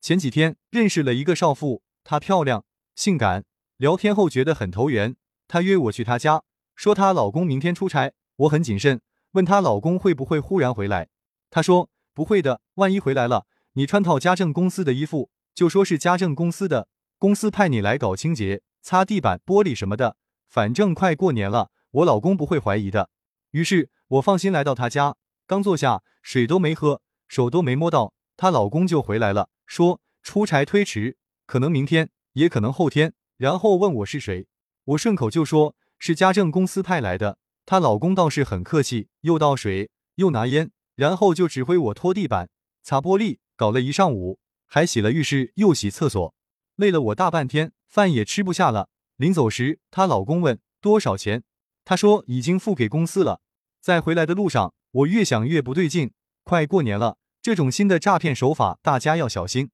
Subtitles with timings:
[0.00, 2.64] 前几天认识了一个少妇，她漂亮、
[2.94, 3.44] 性感，
[3.76, 5.16] 聊天后觉得很投缘。
[5.48, 6.44] 她约我去她家，
[6.76, 8.12] 说她老公明天出差。
[8.36, 9.00] 我很谨慎，
[9.32, 11.08] 问她老公会不会忽然回来。
[11.50, 16.88] 她说不会的，万一回来了，你穿套家政公司的衣服，就说是家政公司的，
[17.18, 20.16] 公司派你来搞清洁、擦地板、玻璃什么的。
[20.48, 23.10] 反正快过年了，我老公不会怀疑的。
[23.50, 29.48] 于是我放心来到她家，刚坐下，水都没喝，手都没摸到，她老公就回来了。
[29.68, 33.12] 说出差推迟，可能明天，也可能后天。
[33.36, 34.46] 然后问我是谁，
[34.84, 37.38] 我顺口就说是家政公司派来的。
[37.66, 42.48] 她老公倒是很客气，又倒水，又拿烟，然后就指挥我拖地板、
[42.82, 46.34] 擦玻璃，搞了一上午，还洗了浴室，又洗厕所，
[46.76, 48.88] 累了我大半天，饭也吃不下了。
[49.16, 51.42] 临走时，她老公问多少钱，
[51.84, 53.42] 她说已经付给公司了。
[53.82, 56.12] 在回来的路上，我越想越不对劲，
[56.42, 57.18] 快过年了。
[57.40, 59.70] 这种新的诈骗手法，大家要小心。